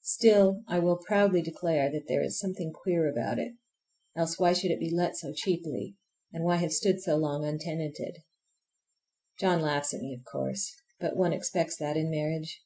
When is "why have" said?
6.44-6.72